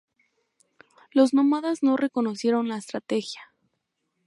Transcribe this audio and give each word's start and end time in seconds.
Los 1.11 1.31
nómadas 1.31 1.83
no 1.83 1.95
reconocieron 1.95 2.67
la 2.67 2.77
estrategia. 2.77 3.53